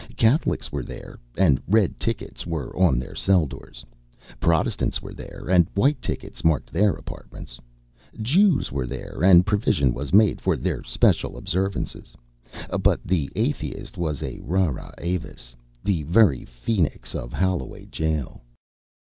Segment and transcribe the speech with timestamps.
[0.17, 3.85] Catholics were there, and red tickets were on their cell doors;
[4.39, 7.59] Protestants were there, and white tickets marked their apartments;
[8.19, 12.15] Jews were there, and provision was made for their special observances;
[12.79, 15.53] but the Atheist was the rara avis,
[15.83, 18.41] the very phoenix of Holloway Gaol.